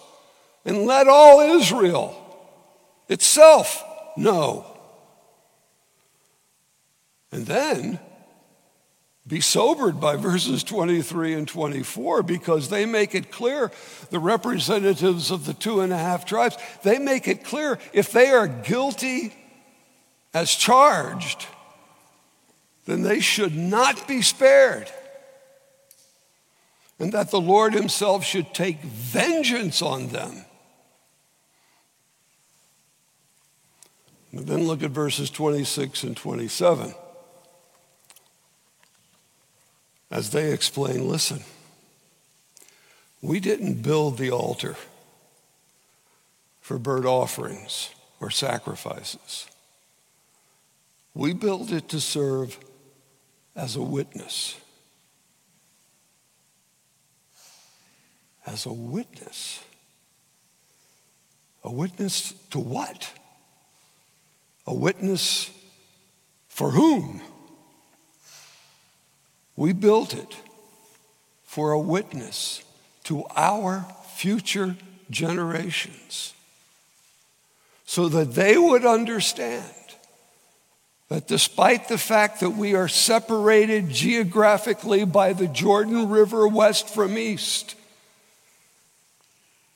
And 0.64 0.86
let 0.86 1.06
all 1.06 1.40
Israel 1.40 2.16
itself 3.10 3.84
know. 4.16 4.64
And 7.30 7.44
then 7.44 8.00
be 9.30 9.40
sobered 9.40 10.00
by 10.00 10.16
verses 10.16 10.64
23 10.64 11.34
and 11.34 11.46
24 11.46 12.24
because 12.24 12.68
they 12.68 12.84
make 12.84 13.14
it 13.14 13.30
clear, 13.30 13.70
the 14.10 14.18
representatives 14.18 15.30
of 15.30 15.46
the 15.46 15.54
two 15.54 15.80
and 15.80 15.92
a 15.92 15.96
half 15.96 16.26
tribes, 16.26 16.58
they 16.82 16.98
make 16.98 17.28
it 17.28 17.44
clear 17.44 17.78
if 17.92 18.10
they 18.10 18.30
are 18.30 18.48
guilty 18.48 19.32
as 20.34 20.50
charged, 20.50 21.46
then 22.86 23.02
they 23.02 23.20
should 23.20 23.54
not 23.54 24.08
be 24.08 24.20
spared. 24.20 24.90
And 26.98 27.12
that 27.12 27.30
the 27.30 27.40
Lord 27.40 27.72
Himself 27.72 28.24
should 28.24 28.52
take 28.52 28.82
vengeance 28.82 29.80
on 29.80 30.08
them. 30.08 30.44
But 34.32 34.48
then 34.48 34.66
look 34.66 34.82
at 34.82 34.90
verses 34.90 35.30
26 35.30 36.02
and 36.02 36.16
27. 36.16 36.94
As 40.10 40.30
they 40.30 40.52
explain 40.52 41.08
listen, 41.08 41.40
we 43.22 43.38
didn't 43.38 43.82
build 43.82 44.18
the 44.18 44.30
altar 44.30 44.76
for 46.60 46.78
burnt 46.78 47.06
offerings 47.06 47.90
or 48.20 48.30
sacrifices. 48.30 49.46
We 51.14 51.32
built 51.32 51.72
it 51.72 51.88
to 51.90 52.00
serve 52.00 52.58
as 53.56 53.76
a 53.76 53.82
witness. 53.82 54.56
As 58.46 58.66
a 58.66 58.72
witness. 58.72 59.62
A 61.62 61.70
witness 61.70 62.32
to 62.50 62.58
what? 62.58 63.12
A 64.66 64.74
witness 64.74 65.50
for 66.48 66.70
whom? 66.70 67.20
We 69.60 69.74
built 69.74 70.14
it 70.14 70.36
for 71.44 71.72
a 71.72 71.78
witness 71.78 72.64
to 73.04 73.26
our 73.36 73.84
future 74.14 74.74
generations 75.10 76.32
so 77.84 78.08
that 78.08 78.32
they 78.32 78.56
would 78.56 78.86
understand 78.86 79.74
that 81.10 81.28
despite 81.28 81.88
the 81.88 81.98
fact 81.98 82.40
that 82.40 82.52
we 82.52 82.74
are 82.74 82.88
separated 82.88 83.90
geographically 83.90 85.04
by 85.04 85.34
the 85.34 85.48
Jordan 85.48 86.08
River 86.08 86.48
west 86.48 86.88
from 86.88 87.18
east, 87.18 87.74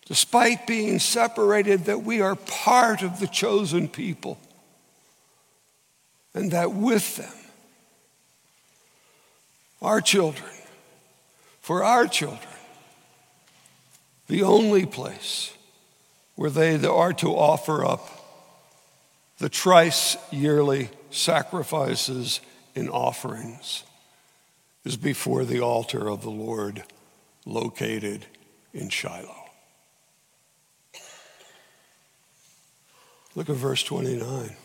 despite 0.07 0.67
being 0.67 0.99
separated, 0.99 1.85
that 1.85 2.05
we 2.05 2.23
are 2.23 2.37
part 2.37 3.03
of 3.03 3.21
the 3.21 3.29
chosen 3.29 3.89
people, 3.89 4.39
and 6.33 6.53
that 6.53 6.73
with 6.73 7.17
them 7.17 7.44
our 9.85 10.01
children, 10.01 10.51
for 11.61 11.85
our 11.85 12.07
children, 12.07 12.41
the 14.27 14.43
only 14.43 14.87
place 14.87 15.53
where 16.35 16.51
they 16.51 16.85
are 16.85 17.13
to 17.13 17.29
offer 17.29 17.85
up 17.85 18.09
the 19.39 19.49
trice 19.49 20.17
yearly 20.31 20.89
sacrifices 21.11 22.41
and 22.75 22.89
offerings 22.91 23.85
is 24.85 24.97
before 24.97 25.45
the 25.45 25.61
altar 25.61 26.09
of 26.09 26.23
the 26.23 26.31
Lord 26.31 26.83
located 27.47 28.27
in 28.73 28.89
Shiloh. 28.89 29.45
Look 33.35 33.51
at 33.51 33.57
verse 33.57 33.83
29. 33.83 34.57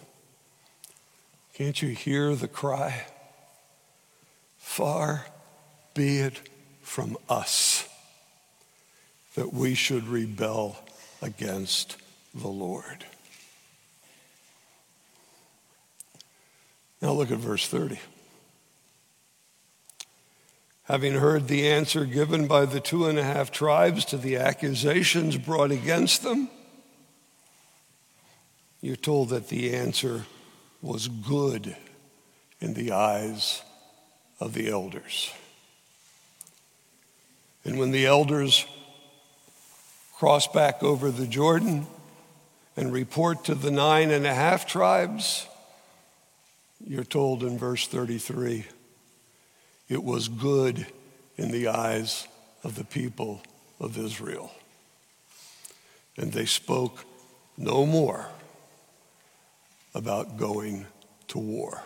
Can't 1.56 1.82
you 1.82 1.90
hear 1.90 2.36
the 2.36 2.48
cry? 2.48 3.06
Far 4.70 5.26
be 5.96 6.20
it 6.20 6.48
from 6.84 7.18
us 7.28 7.90
that 9.34 9.52
we 9.52 9.74
should 9.74 10.08
rebel 10.08 10.78
against 11.24 11.98
the 12.36 12.48
Lord. 12.48 13.04
Now 17.02 17.14
look 17.14 17.32
at 17.32 17.40
verse 17.40 17.68
30. 17.68 18.00
Having 20.84 21.16
heard 21.16 21.48
the 21.48 21.68
answer 21.68 22.06
given 22.06 22.46
by 22.46 22.66
the 22.66 22.80
two 22.80 23.08
and 23.08 23.18
a 23.18 23.24
half 23.24 23.52
tribes 23.52 24.06
to 24.06 24.18
the 24.18 24.38
accusations 24.38 25.36
brought 25.36 25.72
against 25.72 26.22
them, 26.22 26.48
you're 28.82 28.96
told 28.96 29.30
that 29.30 29.50
the 29.50 29.74
answer 29.74 30.26
was 30.80 31.08
good 31.08 31.76
in 32.62 32.76
the 32.76 32.92
eyes 32.92 33.64
of 34.40 34.54
the 34.54 34.70
elders. 34.70 35.32
And 37.66 37.78
when 37.78 37.92
the 37.92 38.06
elders 38.06 38.66
cross 40.16 40.48
back 40.48 40.82
over 40.84 41.12
the 41.12 41.28
Jordan 41.28 41.86
and 42.76 42.92
report 42.92 43.46
to 43.46 43.56
the 43.56 43.72
nine 43.72 44.12
and 44.12 44.26
a 44.26 44.34
half 44.34 44.66
tribes, 44.66 45.46
you're 46.86 47.04
told 47.04 47.44
in 47.44 47.58
verse 47.58 47.88
33 47.88 48.66
it 49.90 50.04
was 50.04 50.28
good 50.28 50.86
in 51.38 51.52
the 51.52 51.68
eyes 51.68 52.28
of 52.64 52.76
the 52.76 52.84
people 52.84 53.42
of 53.80 53.98
Israel. 53.98 54.52
And 56.18 56.32
they 56.32 56.46
spoke 56.46 57.06
no 57.58 57.86
more 57.86 58.28
about 59.94 60.38
going 60.38 60.86
to 61.30 61.40
war. 61.40 61.82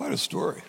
Quite 0.00 0.12
a 0.14 0.16
story. 0.16 0.62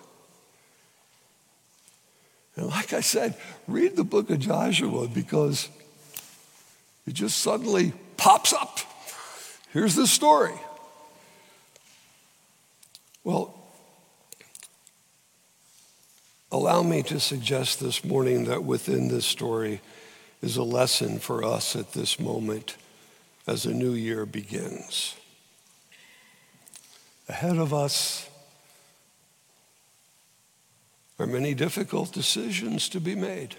And 2.58 2.68
like 2.68 2.92
I 2.92 3.00
said, 3.00 3.36
read 3.66 3.96
the 3.96 4.04
book 4.04 4.30
of 4.30 4.40
Joshua 4.40 5.08
because 5.08 5.70
it 7.08 7.14
just 7.14 7.38
suddenly 7.38 7.94
pops 8.18 8.52
up. 8.52 8.80
Here's 9.72 9.96
the 9.96 10.06
story. 10.06 10.52
Well, 13.24 13.56
allow 16.52 16.84
me 16.84 17.02
to 17.04 17.18
suggest 17.18 17.80
this 17.80 18.04
morning 18.04 18.44
that 18.48 18.66
within 18.66 19.08
this 19.08 19.26
story 19.26 19.80
is 20.42 20.58
a 20.58 20.64
lesson 20.64 21.20
for 21.20 21.46
us 21.46 21.74
at 21.78 21.94
this 21.94 22.20
moment 22.20 22.76
as 23.48 23.66
a 23.66 23.74
new 23.74 23.94
year 23.94 24.26
begins. 24.26 25.16
Ahead 27.30 27.56
of 27.56 27.74
us 27.74 28.28
are 31.22 31.28
many 31.28 31.54
difficult 31.54 32.12
decisions 32.12 32.90
to 32.90 33.00
be 33.00 33.14
made, 33.14 33.56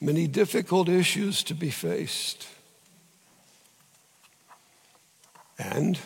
many 0.00 0.26
difficult 0.26 0.88
issues 0.88 1.42
to 1.42 1.54
be 1.54 1.68
faced. 1.68 2.48
And 5.58 5.98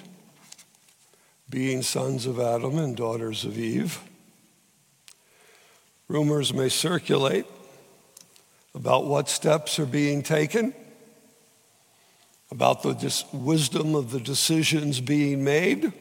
being 1.49 1.83
sons 1.83 2.27
of 2.27 2.40
Adam 2.40 2.79
and 2.79 2.97
daughters 2.97 3.45
of 3.45 3.57
Eve, 3.57 4.01
rumors 6.09 6.53
may 6.53 6.69
circulate 6.69 7.47
about 8.75 9.05
what 9.05 9.29
steps 9.29 9.79
are 9.79 9.87
being 9.87 10.25
taken, 10.25 10.75
about 12.51 12.83
the 12.83 13.25
wisdom 13.33 13.95
of 13.95 14.11
the 14.11 14.19
decisions 14.19 15.01
being 15.01 15.45
made 15.45 15.93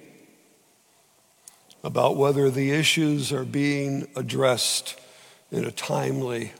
about 1.83 2.15
whether 2.15 2.49
the 2.49 2.71
issues 2.71 3.33
are 3.33 3.43
being 3.43 4.07
addressed 4.15 4.99
in 5.51 5.65
a 5.65 5.71
timely 5.71 6.51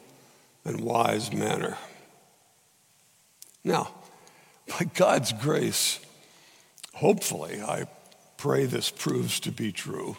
and 0.66 0.82
wise 0.82 1.32
manner. 1.32 1.78
Now, 3.64 3.94
by 4.68 4.86
God's 4.94 5.32
grace, 5.34 6.00
hopefully, 6.94 7.62
I 7.62 7.88
pray 8.38 8.66
this 8.66 8.90
proves 8.90 9.40
to 9.42 9.52
be 9.52 9.72
true. 9.72 10.18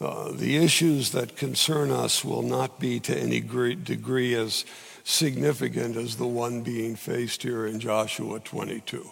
Uh, 0.00 0.32
the 0.32 0.56
issues 0.56 1.10
that 1.10 1.36
concern 1.36 1.90
us 1.90 2.24
will 2.24 2.42
not 2.42 2.80
be 2.80 2.98
to 3.00 3.16
any 3.16 3.38
great 3.38 3.84
degree 3.84 4.34
as 4.34 4.64
significant 5.04 5.96
as 5.96 6.16
the 6.16 6.26
one 6.26 6.62
being 6.62 6.96
faced 6.96 7.42
here 7.42 7.66
in 7.66 7.78
Joshua 7.78 8.40
22. 8.40 9.10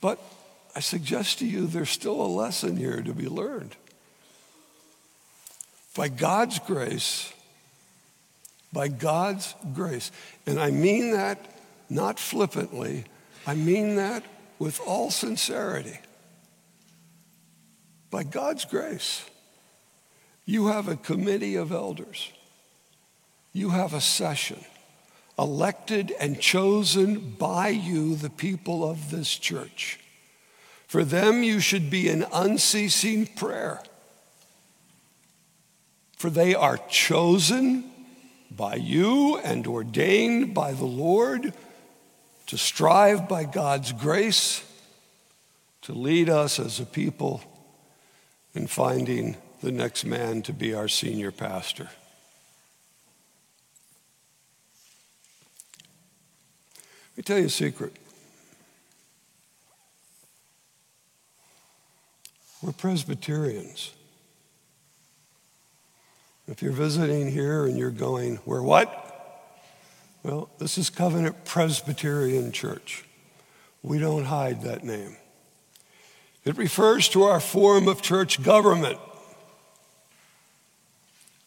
But 0.00 0.20
I 0.78 0.80
suggest 0.80 1.40
to 1.40 1.44
you 1.44 1.66
there's 1.66 1.90
still 1.90 2.22
a 2.22 2.30
lesson 2.30 2.76
here 2.76 3.02
to 3.02 3.12
be 3.12 3.26
learned. 3.26 3.74
By 5.96 6.06
God's 6.06 6.60
grace, 6.60 7.32
by 8.72 8.86
God's 8.86 9.56
grace, 9.74 10.12
and 10.46 10.60
I 10.60 10.70
mean 10.70 11.10
that 11.14 11.44
not 11.90 12.20
flippantly, 12.20 13.06
I 13.44 13.56
mean 13.56 13.96
that 13.96 14.22
with 14.60 14.80
all 14.86 15.10
sincerity. 15.10 15.98
By 18.12 18.22
God's 18.22 18.64
grace, 18.64 19.28
you 20.44 20.68
have 20.68 20.86
a 20.86 20.94
committee 20.94 21.56
of 21.56 21.72
elders, 21.72 22.30
you 23.52 23.70
have 23.70 23.94
a 23.94 24.00
session 24.00 24.64
elected 25.36 26.14
and 26.20 26.40
chosen 26.40 27.34
by 27.36 27.66
you, 27.66 28.14
the 28.14 28.30
people 28.30 28.88
of 28.88 29.10
this 29.10 29.36
church 29.36 29.98
for 30.88 31.04
them, 31.04 31.42
you 31.42 31.60
should 31.60 31.90
be 31.90 32.08
in 32.08 32.24
unceasing 32.32 33.26
prayer. 33.26 33.82
For 36.16 36.30
they 36.30 36.54
are 36.54 36.78
chosen 36.88 37.90
by 38.50 38.76
you 38.76 39.36
and 39.36 39.66
ordained 39.66 40.54
by 40.54 40.72
the 40.72 40.86
Lord 40.86 41.52
to 42.46 42.56
strive 42.56 43.28
by 43.28 43.44
God's 43.44 43.92
grace 43.92 44.64
to 45.82 45.92
lead 45.92 46.30
us 46.30 46.58
as 46.58 46.80
a 46.80 46.86
people 46.86 47.42
in 48.54 48.66
finding 48.66 49.36
the 49.62 49.70
next 49.70 50.06
man 50.06 50.40
to 50.42 50.54
be 50.54 50.72
our 50.72 50.88
senior 50.88 51.30
pastor. 51.30 51.90
Let 57.10 57.16
me 57.18 57.22
tell 57.24 57.38
you 57.38 57.46
a 57.46 57.50
secret. 57.50 57.92
We're 62.60 62.72
Presbyterians. 62.72 63.92
If 66.48 66.60
you're 66.60 66.72
visiting 66.72 67.30
here 67.30 67.66
and 67.66 67.78
you're 67.78 67.92
going, 67.92 68.40
we're 68.44 68.62
what? 68.62 69.04
Well, 70.24 70.50
this 70.58 70.76
is 70.76 70.90
Covenant 70.90 71.44
Presbyterian 71.44 72.50
Church. 72.50 73.04
We 73.82 74.00
don't 74.00 74.24
hide 74.24 74.62
that 74.62 74.82
name. 74.82 75.16
It 76.44 76.56
refers 76.56 77.08
to 77.10 77.22
our 77.24 77.38
form 77.38 77.86
of 77.86 78.02
church 78.02 78.42
government. 78.42 78.98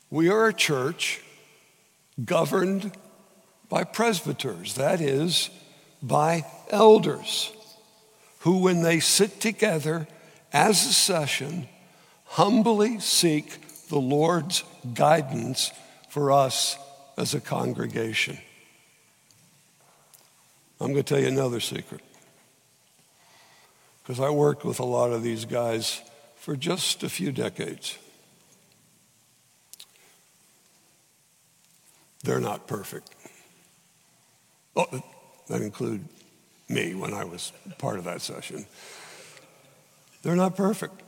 We 0.09 0.29
are 0.29 0.47
a 0.47 0.53
church 0.53 1.19
governed 2.23 2.93
by 3.67 3.83
presbyters, 3.83 4.75
that 4.75 5.01
is, 5.01 5.49
by 6.01 6.45
elders, 6.69 7.51
who, 8.39 8.59
when 8.59 8.81
they 8.81 9.01
sit 9.01 9.41
together, 9.41 10.07
as 10.53 10.85
a 10.85 10.93
session, 10.93 11.67
humbly 12.25 12.99
seek 12.99 13.87
the 13.87 13.99
Lord's 13.99 14.63
guidance 14.93 15.71
for 16.09 16.31
us 16.31 16.77
as 17.17 17.33
a 17.33 17.41
congregation. 17.41 18.37
I'm 20.79 20.93
going 20.93 21.03
to 21.03 21.03
tell 21.03 21.19
you 21.19 21.27
another 21.27 21.59
secret. 21.59 22.01
Because 24.01 24.19
I 24.19 24.29
worked 24.29 24.65
with 24.65 24.79
a 24.79 24.85
lot 24.85 25.11
of 25.11 25.21
these 25.21 25.45
guys 25.45 26.01
for 26.35 26.55
just 26.55 27.03
a 27.03 27.09
few 27.09 27.31
decades. 27.31 27.97
They're 32.23 32.39
not 32.39 32.67
perfect. 32.67 33.09
Oh, 34.75 35.03
that 35.47 35.61
include 35.61 36.05
me 36.67 36.95
when 36.95 37.13
I 37.13 37.25
was 37.25 37.51
part 37.77 37.99
of 37.99 38.05
that 38.05 38.21
session. 38.21 38.65
They're 40.21 40.35
not 40.35 40.55
perfect. 40.55 41.01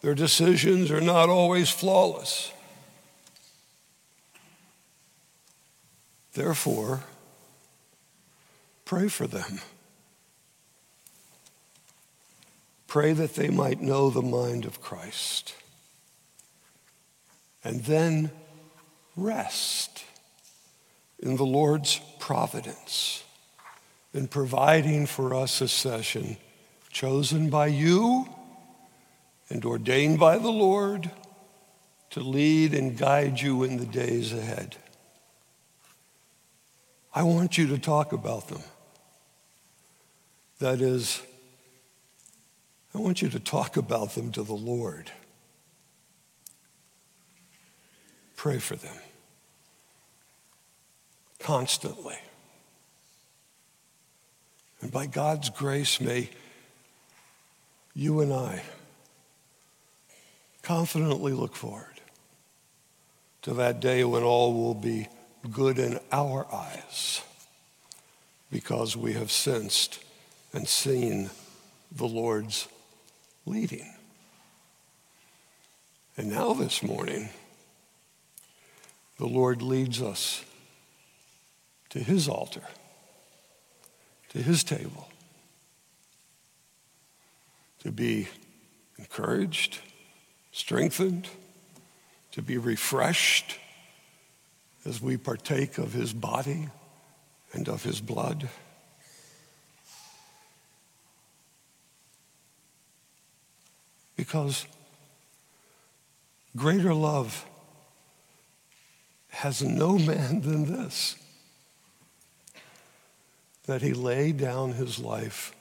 Their 0.00 0.14
decisions 0.14 0.90
are 0.90 1.00
not 1.00 1.28
always 1.28 1.70
flawless. 1.70 2.52
Therefore, 6.34 7.04
pray 8.84 9.08
for 9.08 9.26
them. 9.26 9.60
Pray 12.86 13.12
that 13.12 13.34
they 13.34 13.48
might 13.48 13.80
know 13.80 14.10
the 14.10 14.22
mind 14.22 14.64
of 14.64 14.80
Christ. 14.80 15.54
And 17.62 17.84
then 17.84 18.30
rest 19.16 20.04
in 21.18 21.36
the 21.36 21.46
Lord's 21.46 22.00
providence 22.18 23.24
in 24.12 24.28
providing 24.28 25.06
for 25.06 25.34
us 25.34 25.60
a 25.60 25.68
session 25.68 26.36
chosen 26.94 27.50
by 27.50 27.66
you 27.66 28.26
and 29.50 29.64
ordained 29.64 30.18
by 30.18 30.38
the 30.38 30.50
Lord 30.50 31.10
to 32.10 32.20
lead 32.20 32.72
and 32.72 32.96
guide 32.96 33.40
you 33.40 33.64
in 33.64 33.78
the 33.78 33.84
days 33.84 34.32
ahead. 34.32 34.76
I 37.12 37.24
want 37.24 37.58
you 37.58 37.66
to 37.66 37.78
talk 37.78 38.12
about 38.12 38.46
them. 38.46 38.62
That 40.60 40.80
is, 40.80 41.20
I 42.94 42.98
want 42.98 43.22
you 43.22 43.28
to 43.30 43.40
talk 43.40 43.76
about 43.76 44.14
them 44.14 44.30
to 44.30 44.44
the 44.44 44.54
Lord. 44.54 45.10
Pray 48.36 48.58
for 48.58 48.76
them 48.76 48.96
constantly. 51.40 52.18
And 54.80 54.92
by 54.92 55.06
God's 55.06 55.50
grace, 55.50 56.00
may 56.00 56.30
you 57.94 58.20
and 58.20 58.32
I 58.32 58.62
confidently 60.62 61.32
look 61.32 61.54
forward 61.54 62.00
to 63.42 63.54
that 63.54 63.80
day 63.80 64.04
when 64.04 64.22
all 64.22 64.54
will 64.54 64.74
be 64.74 65.08
good 65.50 65.78
in 65.78 66.00
our 66.10 66.46
eyes 66.52 67.22
because 68.50 68.96
we 68.96 69.12
have 69.12 69.30
sensed 69.30 70.02
and 70.52 70.66
seen 70.66 71.30
the 71.92 72.06
Lord's 72.06 72.66
leading. 73.46 73.92
And 76.16 76.30
now 76.30 76.54
this 76.54 76.82
morning, 76.82 77.28
the 79.18 79.26
Lord 79.26 79.62
leads 79.62 80.00
us 80.00 80.44
to 81.90 81.98
his 81.98 82.28
altar, 82.28 82.62
to 84.30 84.38
his 84.38 84.64
table, 84.64 85.08
to 87.84 87.92
be 87.92 88.26
encouraged, 88.98 89.78
strengthened, 90.52 91.28
to 92.32 92.42
be 92.42 92.58
refreshed 92.58 93.58
as 94.86 95.00
we 95.00 95.16
partake 95.16 95.78
of 95.78 95.92
his 95.92 96.12
body 96.12 96.68
and 97.52 97.68
of 97.68 97.84
his 97.84 98.00
blood. 98.00 98.48
Because 104.16 104.66
greater 106.56 106.94
love 106.94 107.44
has 109.28 109.62
no 109.62 109.98
man 109.98 110.40
than 110.40 110.64
this 110.64 111.16
that 113.66 113.82
he 113.82 113.92
lay 113.92 114.32
down 114.32 114.72
his 114.72 114.98
life 114.98 115.54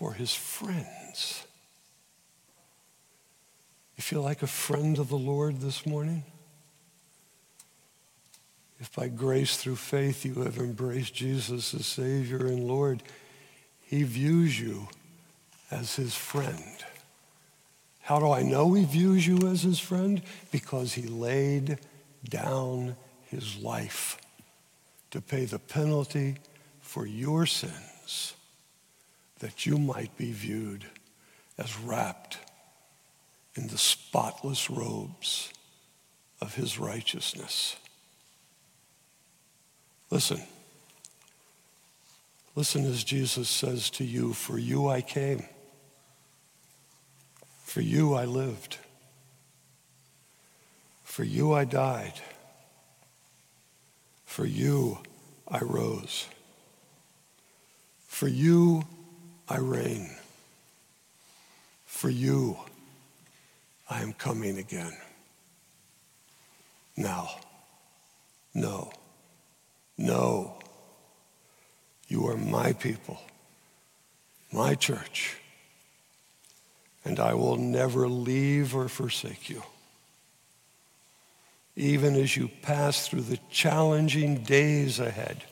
for 0.00 0.14
his 0.14 0.34
friends. 0.34 1.44
You 3.98 4.02
feel 4.02 4.22
like 4.22 4.42
a 4.42 4.46
friend 4.46 4.98
of 4.98 5.10
the 5.10 5.18
Lord 5.18 5.60
this 5.60 5.84
morning? 5.84 6.24
If 8.78 8.94
by 8.94 9.08
grace 9.08 9.58
through 9.58 9.76
faith 9.76 10.24
you 10.24 10.36
have 10.40 10.56
embraced 10.56 11.12
Jesus 11.12 11.74
as 11.74 11.84
Savior 11.84 12.46
and 12.46 12.66
Lord, 12.66 13.02
He 13.82 14.02
views 14.04 14.58
you 14.58 14.88
as 15.70 15.96
His 15.96 16.14
friend. 16.14 16.82
How 18.00 18.20
do 18.20 18.30
I 18.30 18.40
know 18.40 18.72
He 18.72 18.86
views 18.86 19.26
you 19.26 19.48
as 19.48 19.60
His 19.60 19.78
friend? 19.78 20.22
Because 20.50 20.94
He 20.94 21.02
laid 21.02 21.78
down 22.26 22.96
His 23.26 23.58
life 23.58 24.16
to 25.10 25.20
pay 25.20 25.44
the 25.44 25.58
penalty 25.58 26.36
for 26.80 27.04
your 27.04 27.44
sins 27.44 28.34
that 29.40 29.66
you 29.66 29.78
might 29.78 30.16
be 30.16 30.32
viewed 30.32 30.84
as 31.58 31.78
wrapped 31.78 32.38
in 33.54 33.66
the 33.66 33.78
spotless 33.78 34.70
robes 34.70 35.52
of 36.40 36.54
his 36.54 36.78
righteousness. 36.78 37.76
Listen. 40.10 40.42
Listen 42.54 42.86
as 42.86 43.04
Jesus 43.04 43.48
says 43.48 43.90
to 43.90 44.04
you, 44.04 44.32
For 44.32 44.58
you 44.58 44.88
I 44.88 45.00
came. 45.00 45.44
For 47.64 47.80
you 47.80 48.14
I 48.14 48.24
lived. 48.24 48.78
For 51.04 51.24
you 51.24 51.52
I 51.52 51.64
died. 51.64 52.14
For 54.24 54.44
you 54.44 54.98
I 55.48 55.60
rose. 55.60 56.26
For 58.06 58.28
you 58.28 58.84
I 59.50 59.58
reign. 59.58 60.08
For 61.84 62.08
you 62.08 62.56
I 63.90 64.00
am 64.00 64.12
coming 64.12 64.58
again. 64.58 64.96
Now, 66.96 67.30
no, 68.54 68.92
no. 69.98 70.60
You 72.06 72.28
are 72.28 72.36
my 72.36 72.72
people, 72.74 73.20
my 74.52 74.76
church, 74.76 75.36
and 77.04 77.18
I 77.18 77.34
will 77.34 77.56
never 77.56 78.08
leave 78.08 78.74
or 78.74 78.88
forsake 78.88 79.50
you. 79.50 79.62
Even 81.74 82.14
as 82.14 82.36
you 82.36 82.48
pass 82.62 83.08
through 83.08 83.22
the 83.22 83.38
challenging 83.50 84.42
days 84.44 85.00
ahead, 85.00 85.44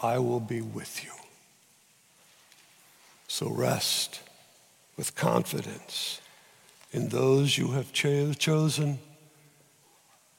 I 0.00 0.18
will 0.18 0.40
be 0.40 0.62
with 0.62 1.04
you. 1.04 1.19
So 3.32 3.48
rest 3.48 4.22
with 4.96 5.14
confidence 5.14 6.20
in 6.90 7.10
those 7.10 7.56
you 7.56 7.70
have 7.70 7.92
cho- 7.92 8.32
chosen 8.32 8.98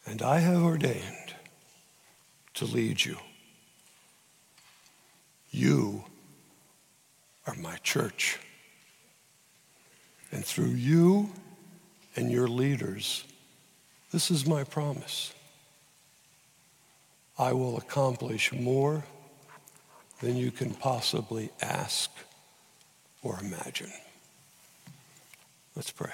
and 0.05 0.21
I 0.21 0.39
have 0.39 0.61
ordained 0.61 1.33
to 2.55 2.65
lead 2.65 3.05
you. 3.05 3.15
You 5.51 6.03
are 7.47 7.55
my 7.55 7.77
church. 7.77 8.37
And 10.33 10.43
through 10.43 10.71
you 10.71 11.29
and 12.17 12.29
your 12.29 12.49
leaders, 12.49 13.23
this 14.11 14.29
is 14.29 14.45
my 14.45 14.65
promise. 14.65 15.33
I 17.39 17.53
will 17.53 17.77
accomplish 17.77 18.51
more 18.51 19.05
than 20.19 20.35
you 20.35 20.51
can 20.51 20.73
possibly 20.73 21.51
ask 21.61 22.11
or 23.23 23.39
imagine. 23.39 23.91
Let's 25.75 25.91
pray. 25.91 26.11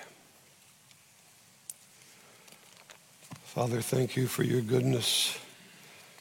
Father, 3.44 3.82
thank 3.82 4.16
you 4.16 4.28
for 4.28 4.44
your 4.44 4.62
goodness, 4.62 5.38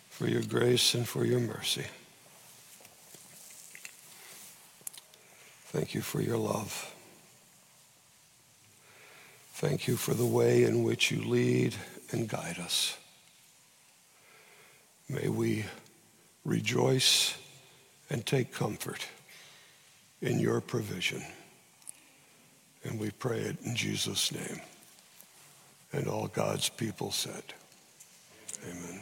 for 0.08 0.26
your 0.26 0.42
grace, 0.42 0.94
and 0.94 1.06
for 1.06 1.24
your 1.24 1.40
mercy. 1.40 1.84
Thank 5.66 5.94
you 5.94 6.00
for 6.00 6.22
your 6.22 6.38
love. 6.38 6.94
Thank 9.52 9.86
you 9.86 9.96
for 9.96 10.14
the 10.14 10.24
way 10.24 10.64
in 10.64 10.82
which 10.82 11.10
you 11.10 11.22
lead 11.22 11.74
and 12.10 12.28
guide 12.28 12.58
us. 12.58 12.96
May 15.08 15.28
we 15.28 15.66
rejoice 16.44 17.36
and 18.08 18.24
take 18.24 18.52
comfort 18.52 19.06
in 20.22 20.38
your 20.38 20.60
provision. 20.60 21.22
And 22.84 22.98
we 23.00 23.10
pray 23.10 23.38
it 23.38 23.56
in 23.64 23.74
Jesus' 23.74 24.32
name. 24.32 24.60
And 25.92 26.06
all 26.08 26.28
God's 26.28 26.68
people 26.68 27.10
said, 27.10 27.42
Amen. 28.64 29.00